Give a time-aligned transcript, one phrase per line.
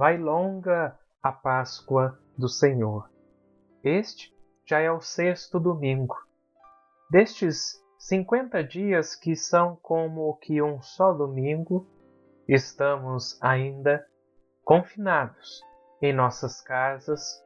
[0.00, 3.10] Vai longa a Páscoa do Senhor.
[3.84, 4.34] Este
[4.64, 6.16] já é o sexto domingo.
[7.10, 11.86] Destes cinquenta dias que são como que um só domingo,
[12.48, 14.06] estamos ainda
[14.64, 15.62] confinados
[16.00, 17.42] em nossas casas,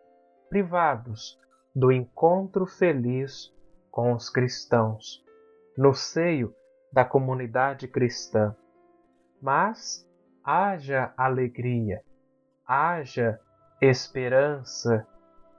[0.48, 1.38] privados
[1.74, 3.52] do encontro feliz
[3.90, 5.24] com os cristãos,
[5.76, 6.54] no seio
[6.92, 8.54] da comunidade cristã.
[9.40, 10.08] Mas
[10.44, 12.02] haja alegria
[12.66, 13.38] haja
[13.80, 15.06] esperança.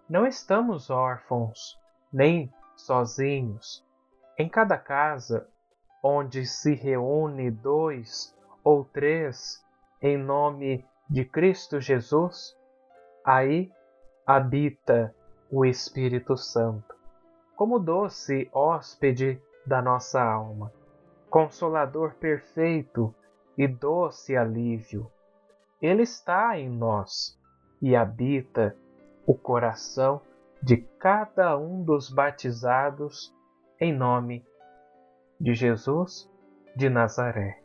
[0.09, 1.77] Não estamos órfãos,
[2.11, 3.84] nem sozinhos.
[4.37, 5.47] Em cada casa
[6.03, 9.63] onde se reúne dois ou três
[10.01, 12.53] em nome de Cristo Jesus,
[13.23, 13.71] aí
[14.25, 15.15] habita
[15.49, 16.95] o Espírito Santo,
[17.55, 20.71] como doce hóspede da nossa alma,
[21.29, 23.15] consolador perfeito
[23.57, 25.09] e doce alívio.
[25.81, 27.39] Ele está em nós
[27.81, 28.75] e habita
[29.25, 30.21] o coração
[30.61, 33.34] de cada um dos batizados
[33.79, 34.45] em nome
[35.39, 36.29] de Jesus
[36.75, 37.64] de Nazaré.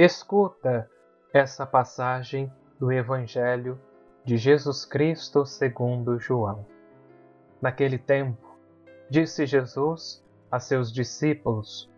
[0.00, 0.88] Escuta
[1.34, 3.80] essa passagem do Evangelho
[4.24, 6.64] de Jesus Cristo segundo João.
[7.60, 8.56] Naquele tempo,
[9.10, 11.90] disse Jesus a seus discípulos: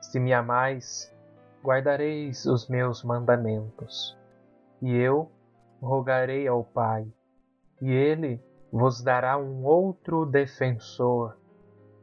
[0.00, 1.12] Se me amais,
[1.60, 4.16] guardareis os meus mandamentos.
[4.80, 5.28] E eu
[5.82, 7.12] rogarei ao Pai,
[7.82, 8.40] e ele
[8.70, 11.36] vos dará um outro defensor,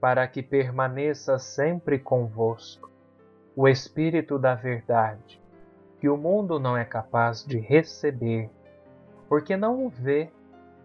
[0.01, 2.91] para que permaneça sempre convosco,
[3.55, 5.44] o Espírito da Verdade
[5.99, 8.49] que o mundo não é capaz de receber,
[9.27, 10.31] porque não o vê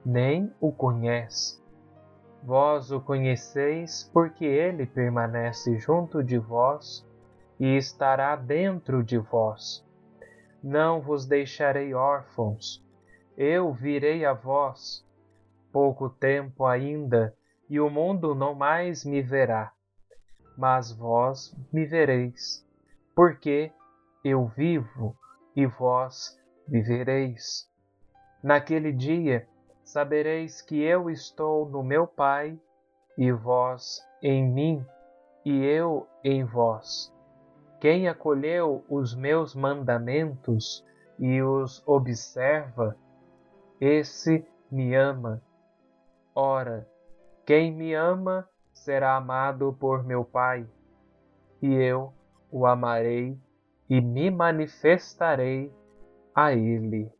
[0.04, 1.60] nem o conhece.
[2.42, 7.06] Vós o conheceis porque ele permanece junto de vós
[7.58, 9.86] e estará dentro de vós.
[10.62, 12.82] Não vos deixarei órfãos,
[13.36, 15.06] eu virei a vós.
[15.72, 17.34] Pouco tempo ainda,
[17.68, 19.72] e o mundo não mais me verá,
[20.56, 22.66] mas vós me vereis,
[23.14, 23.70] porque
[24.24, 25.16] eu vivo
[25.56, 27.68] e vós vivereis.
[28.42, 29.48] Naquele dia
[29.82, 32.58] sabereis que eu estou no meu Pai
[33.16, 34.86] e vós em mim
[35.44, 37.12] e eu em vós.
[37.80, 40.84] Quem acolheu os meus mandamentos
[41.18, 42.96] e os observa,
[43.80, 45.42] esse me ama.
[46.34, 46.86] Ora,
[47.46, 50.66] quem me ama será amado por meu Pai,
[51.60, 52.12] e eu
[52.50, 53.38] o amarei
[53.90, 55.72] e me manifestarei
[56.32, 57.10] a ele.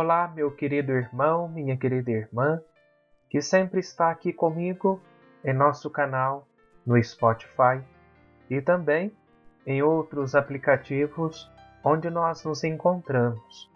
[0.00, 2.62] Olá, meu querido irmão, minha querida irmã,
[3.28, 5.02] que sempre está aqui comigo
[5.44, 6.46] em nosso canal
[6.86, 7.82] no Spotify
[8.48, 9.12] e também
[9.66, 11.50] em outros aplicativos
[11.82, 13.68] onde nós nos encontramos.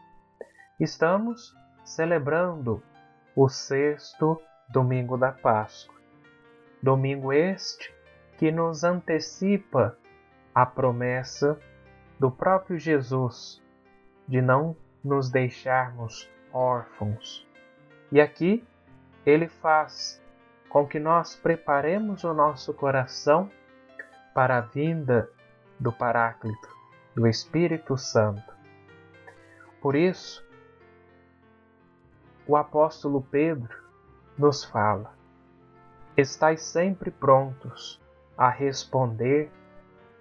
[0.79, 2.81] Estamos celebrando
[3.35, 6.01] o sexto domingo da Páscoa.
[6.81, 7.93] Domingo este
[8.39, 9.99] que nos antecipa
[10.55, 11.59] a promessa
[12.17, 13.61] do próprio Jesus
[14.29, 17.47] de não nos deixarmos órfãos.
[18.11, 18.65] E aqui
[19.25, 20.23] ele faz
[20.69, 23.51] com que nós preparemos o nosso coração
[24.35, 25.29] para a vinda
[25.79, 26.69] do Paráclito,
[27.15, 28.53] do Espírito Santo.
[29.81, 30.47] Por isso,
[32.47, 33.77] o apóstolo Pedro
[34.39, 35.15] nos fala:
[36.17, 38.01] Estais sempre prontos
[38.37, 39.51] a responder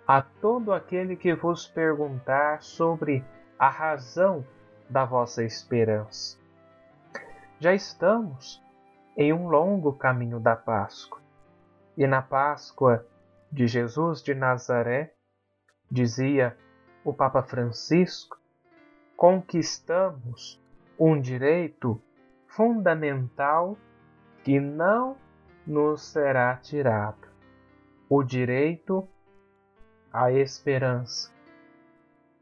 [0.08, 3.24] a todo aquele que vos perguntar sobre
[3.58, 4.46] a razão
[4.92, 6.38] da vossa esperança.
[7.60, 8.62] Já estamos
[9.16, 11.22] em um longo caminho da Páscoa.
[11.98, 13.06] E na Páscoa
[13.50, 15.14] de Jesus de Nazaré,
[15.90, 16.58] dizia
[17.04, 18.38] o Papa Francisco,
[19.16, 20.62] conquistamos
[21.00, 22.02] um direito
[22.48, 23.78] fundamental
[24.44, 25.16] que não
[25.66, 27.28] nos será tirado:
[28.10, 29.08] o direito
[30.12, 31.32] à esperança.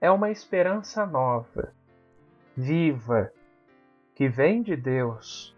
[0.02, 1.74] É uma esperança nova,
[2.60, 3.32] viva,
[4.14, 5.56] que vem de Deus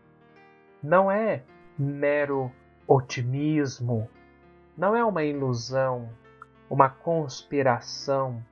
[0.84, 1.44] não é
[1.76, 2.52] mero
[2.88, 4.08] otimismo,
[4.78, 6.12] não é uma ilusão,
[6.70, 8.46] uma conspiração,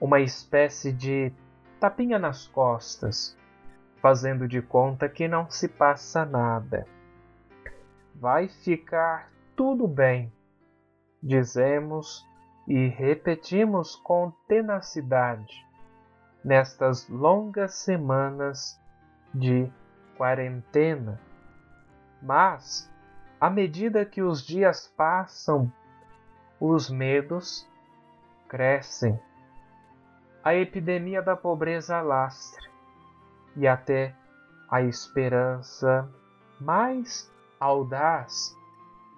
[0.00, 1.32] uma espécie de
[1.80, 3.36] tapinha nas costas,
[4.00, 6.86] fazendo de conta que não se passa nada.
[8.14, 10.32] Vai ficar tudo bem,
[11.20, 12.24] dizemos
[12.68, 15.63] e repetimos com tenacidade
[16.44, 18.80] nestas longas semanas
[19.34, 19.68] de
[20.16, 21.18] quarentena
[22.24, 22.90] mas,
[23.38, 25.70] à medida que os dias passam,
[26.58, 27.68] os medos
[28.48, 29.20] crescem.
[30.42, 32.70] A epidemia da pobreza lastra
[33.56, 34.14] e até
[34.70, 36.10] a esperança
[36.58, 37.30] mais
[37.60, 38.56] audaz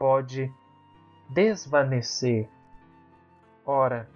[0.00, 0.52] pode
[1.30, 2.48] desvanecer.
[3.64, 4.08] Ora,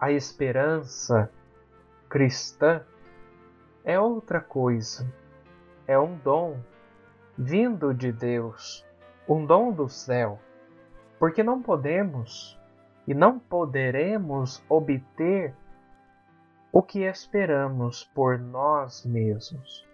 [0.00, 1.30] a esperança
[2.14, 2.80] cristã
[3.84, 5.12] é outra coisa,
[5.84, 6.62] é um dom
[7.36, 8.86] vindo de Deus,
[9.28, 10.38] um dom do céu,
[11.18, 12.56] porque não podemos
[13.04, 15.56] e não poderemos obter
[16.70, 19.84] o que esperamos por nós mesmos.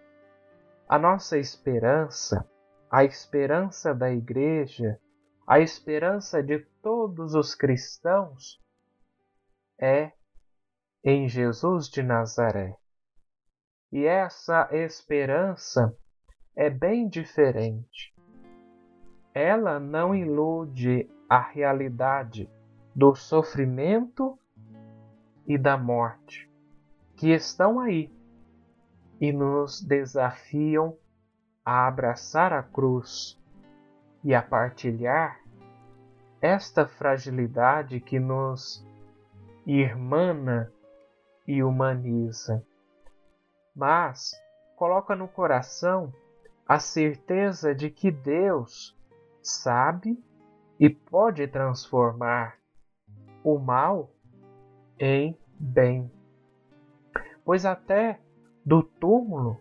[0.87, 2.47] A nossa esperança,
[2.91, 5.01] a esperança da Igreja,
[5.47, 8.63] a esperança de todos os cristãos
[9.79, 10.13] é
[11.03, 12.77] em Jesus de Nazaré.
[13.91, 15.97] E essa esperança
[16.55, 18.15] é bem diferente.
[19.33, 22.49] Ela não ilude a realidade
[22.95, 24.39] do sofrimento
[25.47, 26.51] e da morte
[27.17, 28.11] que estão aí
[29.21, 30.97] e nos desafiam
[31.65, 33.39] a abraçar a cruz
[34.25, 35.39] e a partilhar
[36.41, 38.87] esta fragilidade que nos
[39.67, 40.73] irmana
[41.51, 42.65] e humaniza,
[43.75, 44.41] mas
[44.77, 46.15] coloca no coração
[46.65, 48.97] a certeza de que Deus
[49.43, 50.17] sabe
[50.79, 52.57] e pode transformar
[53.43, 54.13] o mal
[54.97, 56.09] em bem.
[57.45, 58.21] Pois até
[58.65, 59.61] do túmulo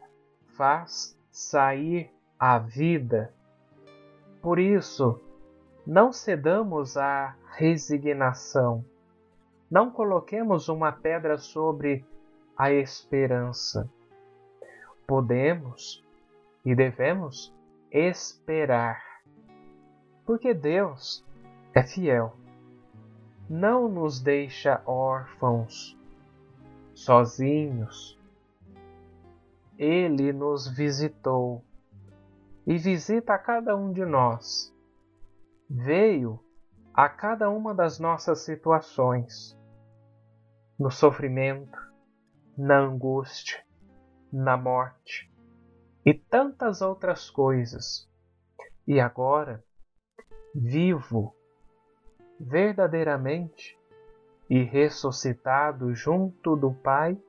[0.55, 3.33] faz sair a vida.
[4.43, 5.19] Por isso,
[5.87, 8.85] não cedamos à resignação.
[9.69, 12.03] Não coloquemos uma pedra sobre
[12.57, 13.89] a esperança.
[15.07, 16.03] Podemos
[16.65, 17.53] e devemos
[17.91, 19.01] esperar,
[20.25, 21.25] porque Deus
[21.73, 22.35] é fiel.
[23.49, 25.97] Não nos deixa órfãos,
[26.93, 28.19] sozinhos.
[29.77, 31.63] Ele nos visitou
[32.67, 34.75] e visita a cada um de nós.
[35.69, 36.39] Veio
[36.93, 39.57] a cada uma das nossas situações,
[40.79, 41.77] no sofrimento,
[42.57, 43.61] na angústia,
[44.31, 45.29] na morte
[46.05, 48.09] e tantas outras coisas.
[48.87, 49.61] E agora,
[50.55, 51.35] vivo,
[52.39, 53.77] verdadeiramente
[54.49, 57.21] e ressuscitado junto do Pai,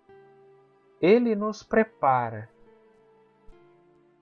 [1.01, 2.49] Ele nos prepara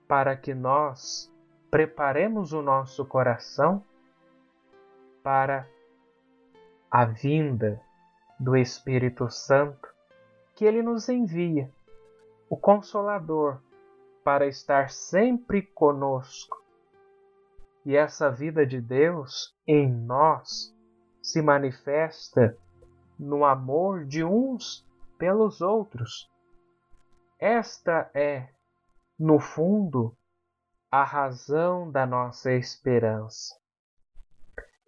[0.07, 1.31] para que nós
[1.69, 3.85] preparemos o nosso coração
[5.21, 5.69] para
[6.89, 7.79] a vinda
[8.39, 9.89] do Espírito Santo
[10.55, 11.71] que Ele nos envia
[12.49, 13.61] o Consolador
[14.23, 16.57] para estar sempre conosco.
[17.85, 20.75] E essa vida de Deus em nós
[21.21, 22.57] se manifesta
[23.17, 26.29] no amor de uns pelos outros.
[27.39, 28.49] Esta é,
[29.17, 30.15] no fundo,
[30.91, 33.55] a razão da nossa esperança.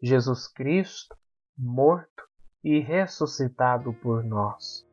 [0.02, 1.16] Jesus Cristo,
[1.58, 2.31] morto
[2.64, 4.88] e ressuscitado por nós,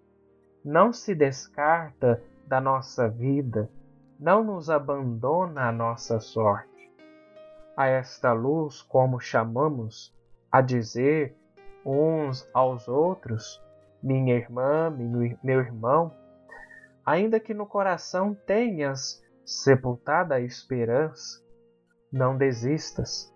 [0.65, 3.71] não se descarta da nossa vida,
[4.19, 6.91] não nos abandona à nossa sorte.
[7.77, 10.15] A esta luz, como chamamos
[10.51, 11.37] a dizer
[11.85, 13.63] uns aos outros,
[14.03, 14.91] minha irmã,
[15.43, 16.13] meu irmão,
[17.05, 21.43] ainda que no coração tenhas sepultada a esperança,
[22.13, 23.33] não desistas.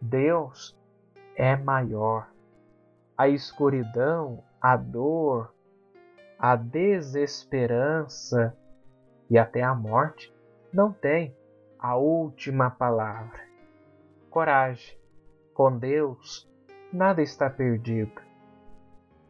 [0.00, 0.78] Deus
[1.34, 2.30] é maior.
[3.20, 5.52] A escuridão, a dor,
[6.38, 8.56] a desesperança
[9.28, 10.34] e até a morte
[10.72, 11.36] não tem
[11.78, 13.42] a última palavra.
[14.30, 14.98] Coragem,
[15.52, 16.50] com Deus
[16.90, 18.22] nada está perdido.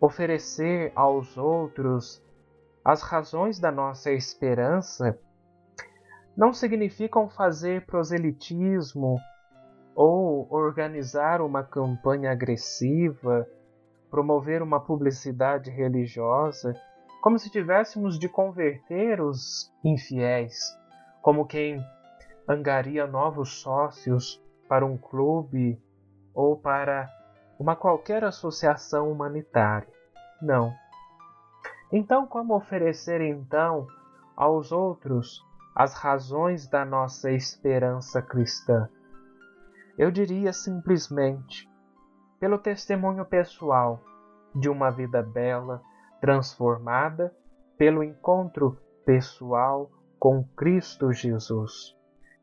[0.00, 2.24] Oferecer aos outros
[2.84, 5.18] as razões da nossa esperança
[6.36, 9.18] não significam fazer proselitismo
[9.96, 13.48] ou organizar uma campanha agressiva,
[14.10, 16.74] promover uma publicidade religiosa,
[17.22, 20.76] como se tivéssemos de converter os infiéis,
[21.22, 21.84] como quem
[22.48, 25.80] angaria novos sócios para um clube
[26.34, 27.08] ou para
[27.58, 29.88] uma qualquer associação humanitária.
[30.40, 30.74] Não.
[31.92, 33.86] Então, como oferecer então
[34.36, 38.88] aos outros as razões da nossa esperança cristã?
[39.98, 41.69] Eu diria simplesmente
[42.40, 44.02] pelo testemunho pessoal
[44.54, 45.82] de uma vida bela,
[46.20, 47.32] transformada
[47.76, 51.94] pelo encontro pessoal com Cristo Jesus.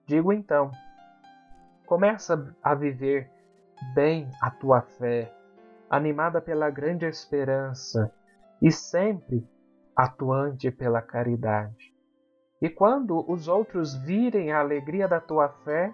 [0.06, 0.72] Digo então,
[1.86, 3.30] começa a viver
[3.94, 5.34] bem a tua fé,
[5.90, 8.14] animada pela grande esperança
[8.62, 9.46] e sempre
[9.96, 11.94] atuante pela caridade.
[12.62, 15.94] E quando os outros virem a alegria da tua fé,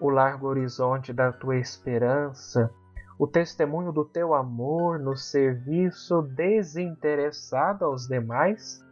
[0.00, 2.70] o largo horizonte da tua esperança,
[3.18, 8.84] o testemunho do teu amor no serviço desinteressado aos demais,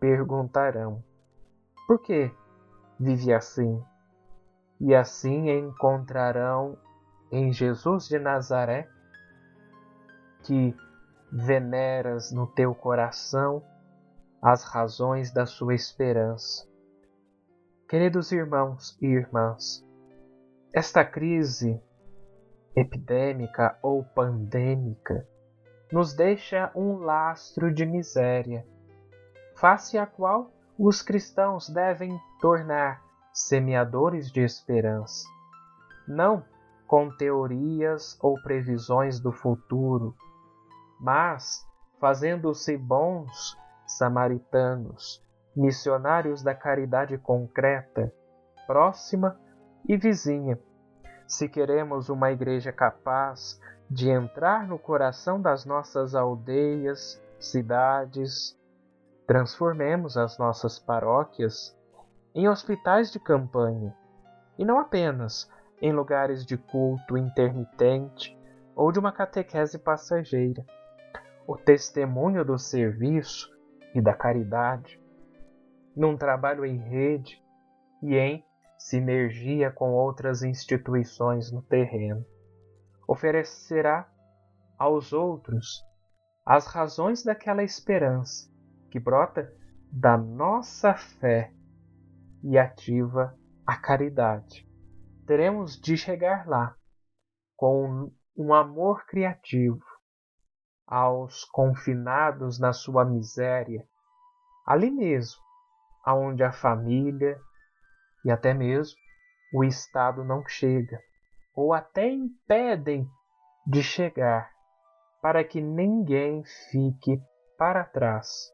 [0.00, 1.02] perguntarão:
[1.86, 2.30] por que
[2.98, 3.82] vive assim?
[4.80, 6.78] E assim encontrarão
[7.30, 8.88] em Jesus de Nazaré,
[10.42, 10.74] que
[11.30, 13.62] veneras no teu coração
[14.40, 16.66] as razões da sua esperança.
[17.88, 19.84] Queridos irmãos e irmãs,
[20.74, 21.80] esta crise
[22.74, 25.24] epidêmica ou pandêmica
[25.92, 28.66] nos deixa um lastro de miséria,
[29.54, 33.00] face à qual os cristãos devem tornar
[33.32, 35.24] semeadores de esperança,
[36.08, 36.44] não
[36.88, 40.12] com teorias ou previsões do futuro,
[40.98, 41.64] mas
[42.00, 48.12] fazendo-se bons samaritanos, missionários da caridade concreta,
[48.66, 49.38] próxima
[49.86, 50.58] e vizinha.
[51.26, 58.58] Se queremos uma igreja capaz de entrar no coração das nossas aldeias, cidades,
[59.26, 61.76] transformemos as nossas paróquias
[62.34, 63.94] em hospitais de campanha,
[64.58, 65.50] e não apenas
[65.80, 68.36] em lugares de culto intermitente
[68.74, 70.64] ou de uma catequese passageira.
[71.46, 73.50] O testemunho do serviço
[73.94, 75.00] e da caridade,
[75.94, 77.42] num trabalho em rede
[78.02, 78.44] e em
[78.84, 82.22] sinergia com outras instituições no terreno,
[83.08, 84.06] oferecerá
[84.78, 85.82] aos outros
[86.44, 88.46] as razões daquela esperança
[88.90, 89.50] que brota
[89.90, 91.50] da nossa fé
[92.42, 93.34] e ativa
[93.66, 94.68] a caridade.
[95.26, 96.76] Teremos de chegar lá
[97.56, 99.82] com um amor criativo
[100.86, 103.88] aos confinados na sua miséria,
[104.66, 105.40] ali mesmo,
[106.04, 107.40] aonde a família
[108.24, 108.96] e até mesmo
[109.52, 111.00] o Estado não chega,
[111.54, 113.08] ou até impedem
[113.66, 114.50] de chegar,
[115.22, 117.20] para que ninguém fique
[117.56, 118.50] para trás.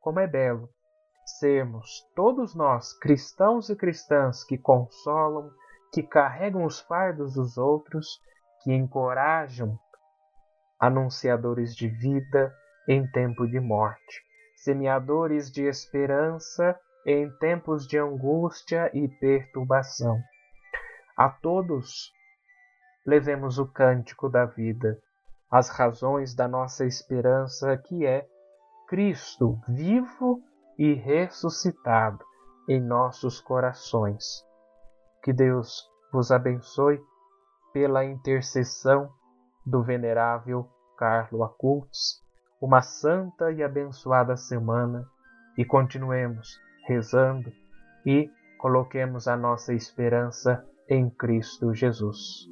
[0.00, 0.68] Como é belo
[1.38, 5.50] sermos todos nós, cristãos e cristãs, que consolam,
[5.92, 8.20] que carregam os fardos dos outros,
[8.62, 9.78] que encorajam
[10.78, 12.52] anunciadores de vida
[12.88, 14.22] em tempo de morte,
[14.56, 20.18] semeadores de esperança em tempos de angústia e perturbação.
[21.16, 22.12] A todos
[23.06, 24.98] levemos o cântico da vida,
[25.50, 28.26] as razões da nossa esperança, que é
[28.88, 30.42] Cristo vivo
[30.78, 32.24] e ressuscitado
[32.68, 34.44] em nossos corações.
[35.22, 37.00] Que Deus vos abençoe
[37.72, 39.12] pela intercessão
[39.64, 42.22] do venerável Carlo Acultos,
[42.60, 45.08] uma santa e abençoada semana
[45.56, 46.58] e continuemos
[46.90, 47.52] rezando
[48.04, 48.28] e
[48.58, 52.48] coloquemos a nossa esperança em Cristo Jesus.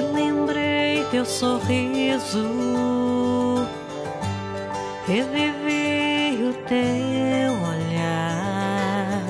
[0.00, 2.48] Relembrei teu sorriso,
[5.06, 9.22] revivi o teu olhar.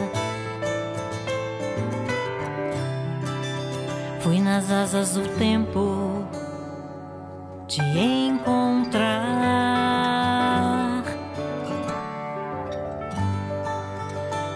[4.20, 6.24] Fui nas asas do tempo
[7.66, 9.11] te encontrar.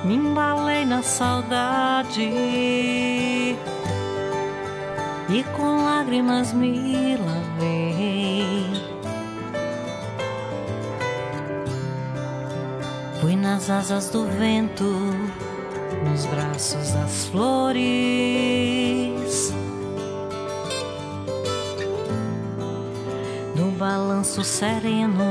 [0.04, 2.22] Me embalei na saudade
[5.28, 8.66] e com lágrimas me lavei.
[13.20, 14.84] Fui nas asas do vento,
[16.04, 17.84] nos braços das flores.
[23.56, 25.24] No balanço sereno,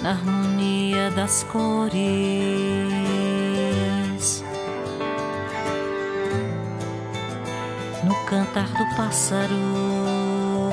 [0.00, 2.91] na harmonia das cores.
[8.32, 10.72] Cantar do pássaro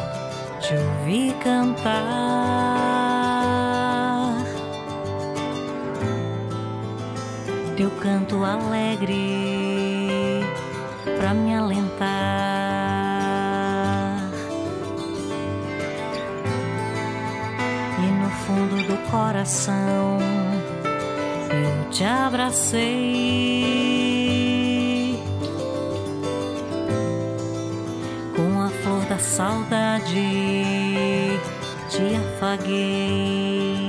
[0.62, 1.90] te ouvi cantar.
[7.76, 10.46] Teu canto alegre
[11.20, 12.08] pra me alentar.
[17.98, 20.18] E no fundo do coração
[21.52, 23.99] eu te abracei.
[29.40, 31.40] Saudade
[31.90, 33.80] te afaguei.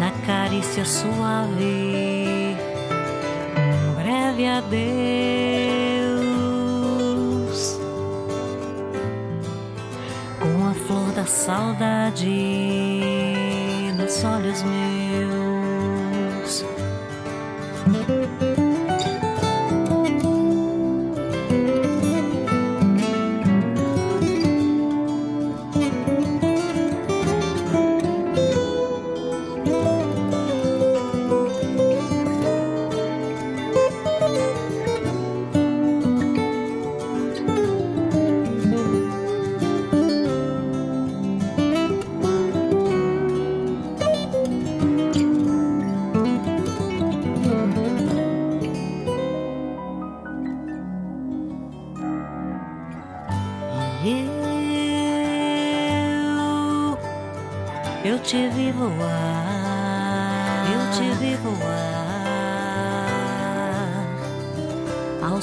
[0.00, 2.56] Na carícia suave,
[3.56, 4.68] um breve adeus.
[10.40, 12.26] Com a flor da saudade
[13.96, 15.37] nos olhos meus.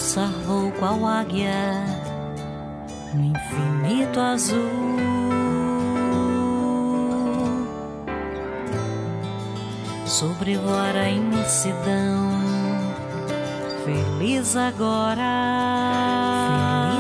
[0.05, 1.83] Alçar voo qual águia
[3.15, 4.69] no infinito azul.
[10.05, 12.29] Sobrevoar a imensidão,
[13.83, 15.23] feliz agora,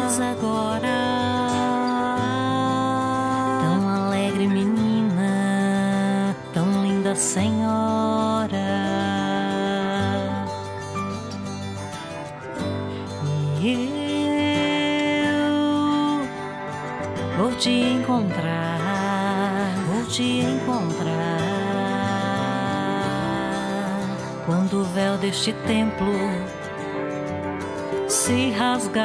[0.01, 0.97] feliz agora.
[3.61, 7.84] Tão alegre menina, tão linda senhora.
[18.15, 21.39] Encontrar, vou te encontrar.
[24.45, 26.13] Quando o véu deste templo
[28.07, 29.03] se rasgar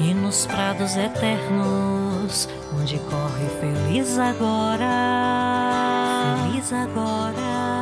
[0.00, 2.48] e nos prados eternos
[2.80, 4.88] onde corre feliz agora,
[6.50, 7.81] feliz agora,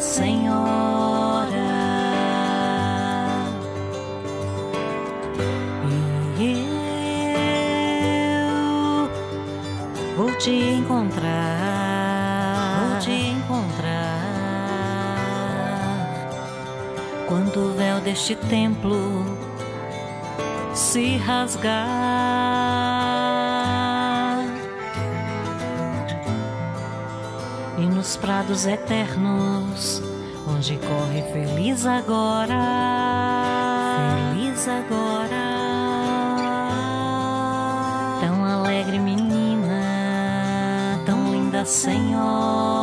[0.00, 1.50] senhora.
[6.38, 6.66] E
[8.96, 11.28] eu vou te encontrar,
[12.88, 14.20] vou te encontrar.
[17.28, 19.24] Quando o véu deste templo
[20.74, 22.09] se rasgar
[28.20, 30.02] prados eternos
[30.46, 32.60] onde corre feliz agora,
[34.34, 35.50] feliz agora.
[38.20, 39.80] Tão alegre menina,
[41.06, 42.79] tão linda senhora.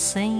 [0.00, 0.39] Alegre menina,